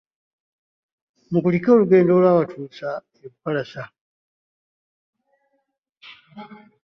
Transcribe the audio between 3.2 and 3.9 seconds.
e Bukalasa.